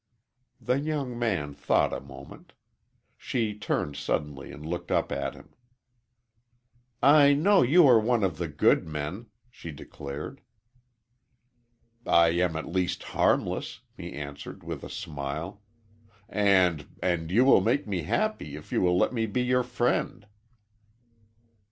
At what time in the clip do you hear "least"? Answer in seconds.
12.65-13.03